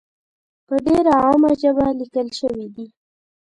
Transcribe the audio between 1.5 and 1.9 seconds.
ژبه